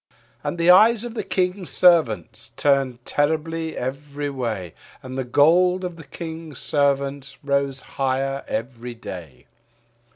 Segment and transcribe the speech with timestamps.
[0.43, 5.95] And the eyes of the King's Servants turned terribly every way, And the gold of
[5.95, 9.45] the King's Servants rose higher every day.